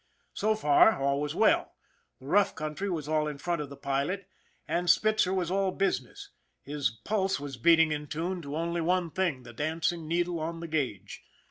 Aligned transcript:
So 0.33 0.55
far 0.55 0.99
all 0.99 1.21
was 1.21 1.35
well, 1.35 1.73
the 2.19 2.25
rough 2.25 2.55
country 2.55 2.89
was 2.89 3.07
all 3.07 3.27
in 3.27 3.37
front 3.37 3.61
of 3.61 3.69
the 3.69 3.77
pilot, 3.77 4.25
and 4.67 4.89
Spitzer 4.89 5.31
was 5.31 5.51
all 5.51 5.69
business. 5.71 6.31
His 6.63 6.89
pulse 6.89 7.39
was 7.39 7.55
beating 7.57 7.91
in 7.91 8.07
tune 8.07 8.41
to 8.41 8.55
only 8.57 8.81
one 8.81 9.11
thing 9.11 9.43
the 9.43 9.53
dancing 9.53 10.07
needle 10.07 10.39
on 10.39 10.59
the 10.59 10.67
gauge. 10.67 11.21